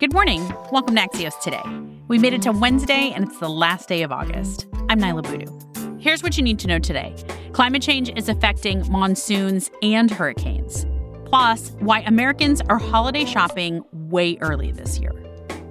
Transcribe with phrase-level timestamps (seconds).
[0.00, 0.48] Good morning.
[0.70, 1.60] Welcome to Axios Today.
[2.06, 4.68] We made it to Wednesday, and it's the last day of August.
[4.88, 5.98] I'm Niala Boodhoo.
[5.98, 7.16] Here's what you need to know today
[7.52, 10.86] climate change is affecting monsoons and hurricanes.
[11.24, 15.10] Plus, why Americans are holiday shopping way early this year.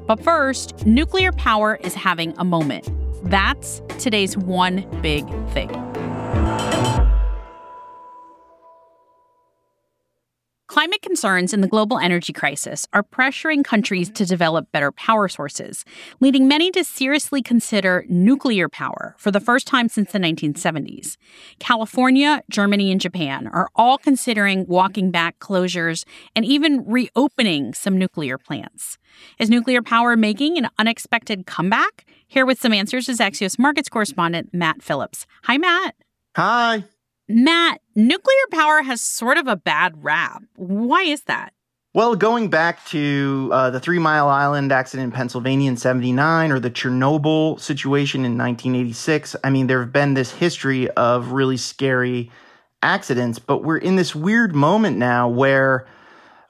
[0.08, 2.90] But first, nuclear power is having a moment.
[3.30, 5.70] That's today's one big thing.
[10.78, 15.84] Climate concerns and the global energy crisis are pressuring countries to develop better power sources,
[16.20, 21.18] leading many to seriously consider nuclear power for the first time since the 1970s.
[21.58, 26.06] California, Germany, and Japan are all considering walking back closures
[26.36, 29.00] and even reopening some nuclear plants.
[29.40, 32.06] Is nuclear power making an unexpected comeback?
[32.28, 35.26] Here with some answers is Axios markets correspondent Matt Phillips.
[35.46, 35.96] Hi, Matt.
[36.36, 36.84] Hi.
[37.30, 40.44] Matt, nuclear power has sort of a bad rap.
[40.56, 41.54] Why is that?
[41.94, 46.60] Well, going back to uh, the Three Mile Island accident in Pennsylvania in 79 or
[46.60, 52.32] the Chernobyl situation in 1986, I mean, there have been this history of really scary
[52.82, 55.88] accidents, but we're in this weird moment now where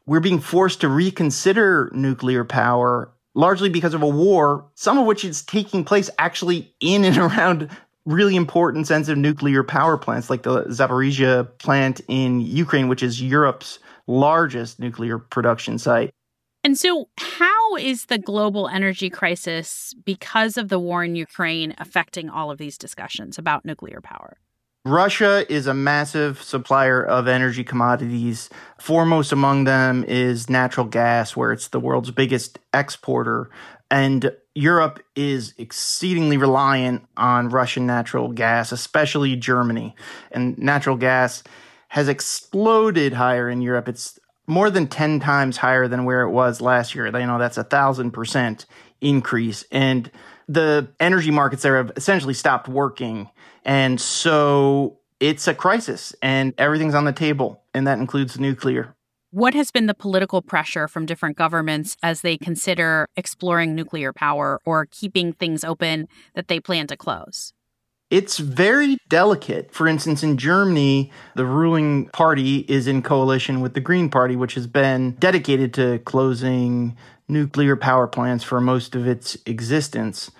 [0.05, 5.23] we're being forced to reconsider nuclear power largely because of a war, some of which
[5.23, 7.69] is taking place actually in and around
[8.07, 13.79] really important sensitive nuclear power plants like the Zaporizhia plant in Ukraine, which is Europe's
[14.07, 16.11] largest nuclear production site.
[16.63, 22.29] And so, how is the global energy crisis, because of the war in Ukraine, affecting
[22.29, 24.37] all of these discussions about nuclear power?
[24.85, 28.49] Russia is a massive supplier of energy commodities.
[28.79, 33.49] Foremost among them is natural gas, where it's the world's biggest exporter.
[33.91, 39.95] And Europe is exceedingly reliant on Russian natural gas, especially Germany.
[40.31, 41.43] And natural gas
[41.89, 43.87] has exploded higher in Europe.
[43.87, 47.05] It's more than 10 times higher than where it was last year.
[47.05, 48.65] You know, that's a thousand percent
[48.99, 49.63] increase.
[49.71, 50.09] And
[50.47, 53.29] the energy markets there have essentially stopped working.
[53.63, 57.61] And so it's a crisis and everything's on the table.
[57.75, 58.96] And that includes nuclear.
[59.37, 64.59] What has been the political pressure from different governments as they consider exploring nuclear power
[64.65, 67.53] or keeping things open that they plan to close?
[68.09, 69.71] It's very delicate.
[69.71, 74.55] For instance, in Germany, the ruling party is in coalition with the Green Party, which
[74.55, 76.97] has been dedicated to closing
[77.27, 80.31] nuclear power plants for most of its existence.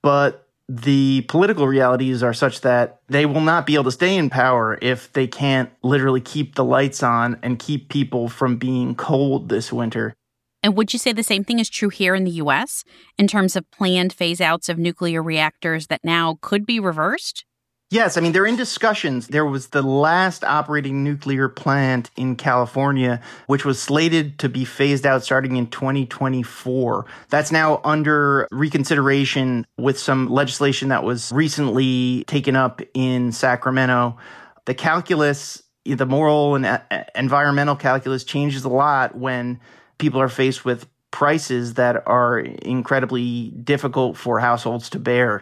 [0.00, 4.28] But the political realities are such that they will not be able to stay in
[4.28, 9.48] power if they can't literally keep the lights on and keep people from being cold
[9.48, 10.14] this winter.
[10.62, 12.82] And would you say the same thing is true here in the US
[13.16, 17.44] in terms of planned phase outs of nuclear reactors that now could be reversed?
[17.88, 19.28] Yes, I mean, they're in discussions.
[19.28, 25.06] There was the last operating nuclear plant in California, which was slated to be phased
[25.06, 27.06] out starting in 2024.
[27.30, 34.16] That's now under reconsideration with some legislation that was recently taken up in Sacramento.
[34.64, 36.82] The calculus, the moral and
[37.14, 39.60] environmental calculus changes a lot when
[39.98, 45.40] people are faced with prices that are incredibly difficult for households to bear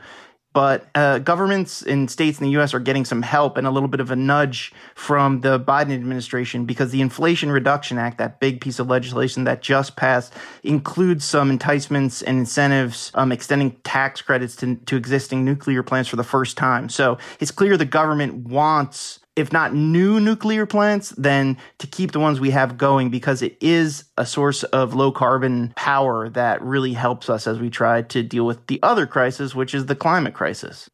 [0.55, 3.89] but uh, governments and states in the US are getting some help and a little
[3.89, 8.61] bit of a nudge from the Biden administration because the Inflation Reduction Act, that big
[8.61, 10.33] piece of legislation that just passed,
[10.63, 16.17] includes some enticements and incentives, um, extending tax credits to, to existing nuclear plants for
[16.17, 16.89] the first time.
[16.89, 22.21] So it's clear the government wants if not new nuclear plants, then to keep the
[22.21, 26.93] ones we have going because it is a source of low carbon power that really
[26.93, 30.35] helps us as we try to deal with the other crisis, which is the climate
[30.35, 30.89] crisis.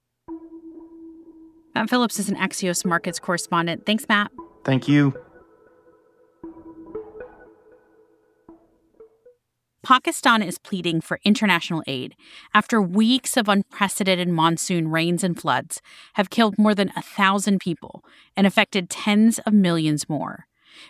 [1.74, 3.86] Matt Phillips is an Axios markets correspondent.
[3.86, 4.30] Thanks, Matt.
[4.64, 5.14] Thank you.
[9.82, 12.14] Pakistan is pleading for international aid
[12.52, 15.80] after weeks of unprecedented monsoon rains and floods
[16.14, 18.04] have killed more than a thousand people
[18.36, 20.46] and affected tens of millions more.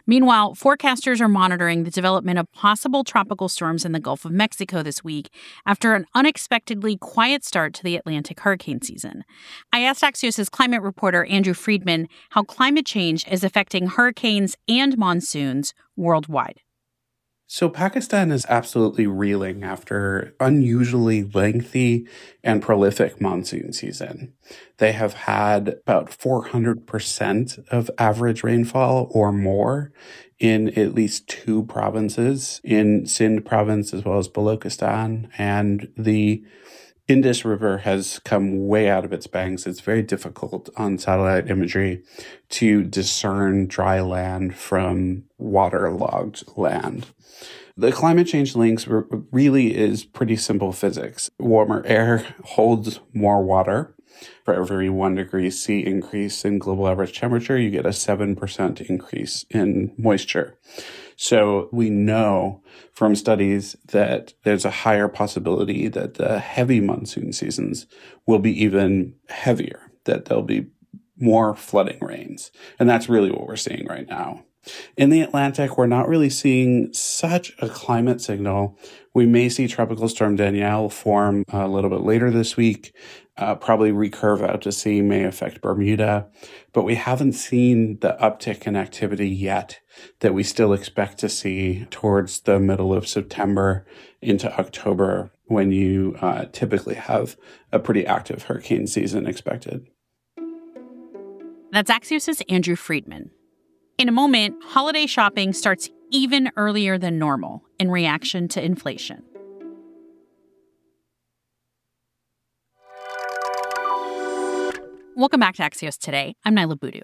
[0.06, 4.82] Meanwhile, forecasters are monitoring the development of possible tropical storms in the Gulf of Mexico
[4.82, 5.32] this week
[5.64, 9.24] after an unexpectedly quiet start to the Atlantic hurricane season.
[9.72, 15.74] I asked Axios' climate reporter Andrew Friedman how climate change is affecting hurricanes and monsoons
[15.96, 16.60] worldwide.
[17.52, 22.06] So, Pakistan is absolutely reeling after unusually lengthy
[22.44, 24.34] and prolific monsoon season.
[24.78, 29.90] They have had about 400% of average rainfall or more
[30.38, 35.28] in at least two provinces, in Sindh province as well as Balochistan.
[35.36, 36.44] And the
[37.10, 39.66] Indus River has come way out of its banks.
[39.66, 42.04] It's very difficult on satellite imagery
[42.50, 47.08] to discern dry land from waterlogged land.
[47.76, 48.86] The climate change links
[49.32, 51.28] really is pretty simple physics.
[51.40, 53.92] Warmer air holds more water.
[54.44, 59.44] For every one degree C increase in global average temperature, you get a 7% increase
[59.50, 60.58] in moisture.
[61.22, 62.62] So we know
[62.94, 67.86] from studies that there's a higher possibility that the heavy monsoon seasons
[68.26, 70.68] will be even heavier, that there'll be
[71.18, 72.50] more flooding rains.
[72.78, 74.44] And that's really what we're seeing right now.
[74.96, 78.78] In the Atlantic, we're not really seeing such a climate signal.
[79.12, 82.94] We may see Tropical Storm Danielle form a little bit later this week
[83.40, 86.28] uh, probably recurve out to sea may affect Bermuda,
[86.72, 89.80] but we haven't seen the uptick in activity yet
[90.20, 93.86] that we still expect to see towards the middle of September
[94.20, 97.36] into October when you uh, typically have
[97.72, 99.86] a pretty active hurricane season expected.
[101.72, 103.30] That's Axios' Andrew Friedman.
[103.96, 109.22] In a moment, holiday shopping starts even earlier than normal in reaction to inflation.
[115.16, 116.34] Welcome back to Axios Today.
[116.44, 117.00] I'm Niala Boodhoo.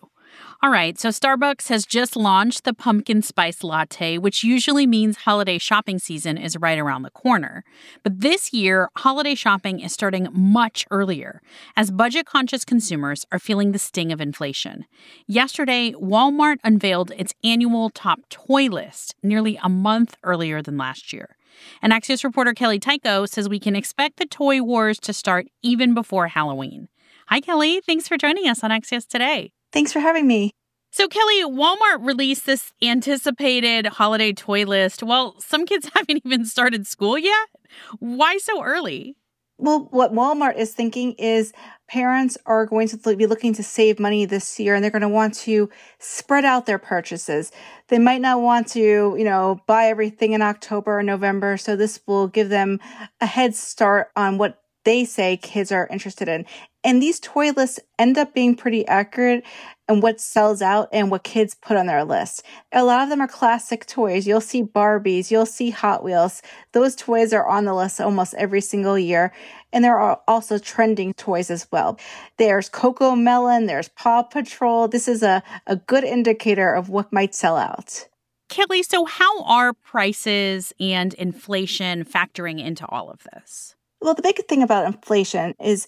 [0.63, 5.59] All right, so Starbucks has just launched the pumpkin spice latte, which usually means holiday
[5.59, 7.63] shopping season is right around the corner.
[8.03, 11.43] But this year, holiday shopping is starting much earlier
[11.77, 14.87] as budget conscious consumers are feeling the sting of inflation.
[15.27, 21.37] Yesterday, Walmart unveiled its annual top toy list nearly a month earlier than last year.
[21.83, 25.95] And Axios reporter Kelly Tyko says we can expect the toy wars to start even
[25.95, 26.89] before Halloween.
[27.29, 27.81] Hi, Kelly.
[27.81, 29.53] Thanks for joining us on Axios today.
[29.77, 30.53] Thanks for having me.
[30.91, 35.03] So, Kelly, Walmart released this anticipated holiday toy list.
[35.03, 37.49] Well, some kids haven't even started school yet.
[37.99, 39.19] Why so early?
[39.59, 41.53] Well, what Walmart is thinking is
[41.91, 45.09] parents are going to be looking to save money this year and they're going to
[45.11, 45.69] want to
[45.99, 47.53] spread out their purchases.
[47.89, 51.59] They might not want to, you know, buy everything in October or November.
[51.59, 52.81] So this will give them
[53.21, 56.47] a head start on what they say kids are interested in.
[56.85, 59.45] And these toy lists end up being pretty accurate
[59.89, 62.45] and what sells out and what kids put on their list.
[62.73, 64.29] A lot of them are classic toys.
[64.29, 66.41] You'll see Barbies, you'll see Hot Wheels.
[66.71, 69.33] Those toys are on the list almost every single year.
[69.73, 71.99] And there are also trending toys as well.
[72.39, 74.87] There's CoComelon, there's Paw Patrol.
[74.87, 78.09] This is a, a good indicator of what might sell out.
[78.49, 83.76] Kelly, so how are prices and inflation factoring into all of this?
[84.01, 85.87] Well, the big thing about inflation is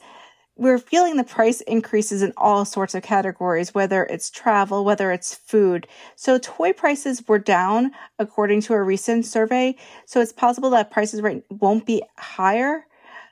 [0.56, 5.34] we're feeling the price increases in all sorts of categories, whether it's travel, whether it's
[5.34, 5.86] food.
[6.16, 9.76] So toy prices were down according to a recent survey.
[10.06, 12.86] So it's possible that prices right won't be higher,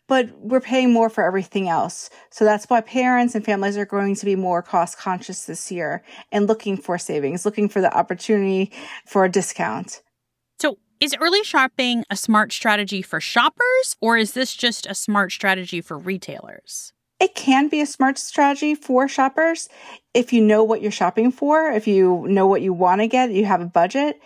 [0.07, 2.11] but we're paying more for everything else.
[2.31, 6.05] So that's why parents and families are going to be more cost conscious this year
[6.31, 8.73] and looking for savings, looking for the opportunity
[9.05, 10.01] for a discount.
[10.99, 15.83] Is early shopping a smart strategy for shoppers or is this just a smart strategy
[15.83, 16.95] for retailers?
[17.21, 19.69] It can be a smart strategy for shoppers
[20.15, 23.31] if you know what you're shopping for, if you know what you want to get,
[23.31, 24.19] you have a budget.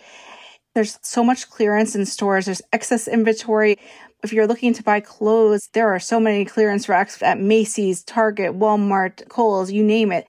[0.73, 3.77] There's so much clearance in stores, there's excess inventory.
[4.23, 8.57] If you're looking to buy clothes, there are so many clearance racks at Macy's, Target,
[8.57, 10.25] Walmart, Kohl's, you name it.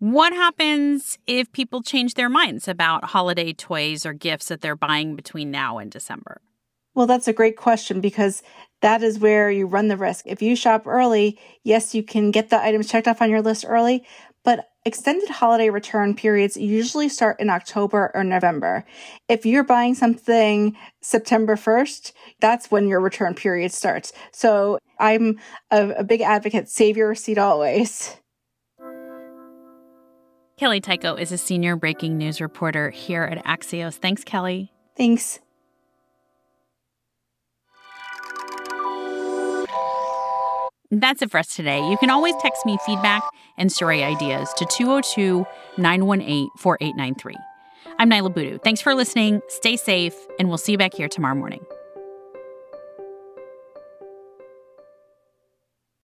[0.00, 5.16] What happens if people change their minds about holiday toys or gifts that they're buying
[5.16, 6.40] between now and December?
[6.94, 8.44] Well, that's a great question because
[8.80, 10.24] that is where you run the risk.
[10.24, 13.64] If you shop early, yes, you can get the items checked off on your list
[13.66, 14.06] early,
[14.44, 18.84] but extended holiday return periods usually start in October or November.
[19.28, 24.12] If you're buying something September 1st, that's when your return period starts.
[24.30, 25.40] So I'm
[25.72, 28.16] a, a big advocate, save your receipt always.
[30.58, 33.94] Kelly Tyko is a senior breaking news reporter here at Axios.
[33.94, 34.72] Thanks, Kelly.
[34.96, 35.38] Thanks.
[40.90, 41.88] That's it for us today.
[41.88, 43.22] You can always text me feedback
[43.56, 45.46] and story ideas to 202
[45.76, 47.36] 918 4893.
[48.00, 48.58] I'm Niala Boodhoo.
[48.58, 49.40] Thanks for listening.
[49.48, 51.64] Stay safe, and we'll see you back here tomorrow morning.